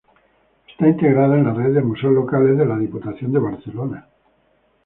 [0.67, 4.07] Está integrado en la Red de Museos Locales de la Diputación de Barcelona.